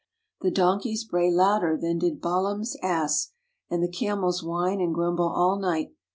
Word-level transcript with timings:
The 0.41 0.49
donkeys 0.49 1.03
bray 1.03 1.29
louder 1.31 1.77
than 1.79 1.99
did 1.99 2.21
Balaam's 2.21 2.75
ass, 2.81 3.33
and 3.69 3.83
the 3.83 3.91
camels 3.91 4.43
whine 4.43 4.81
and 4.81 4.95
grumble 4.95 5.29
all 5.31 5.59
night. 5.59 5.93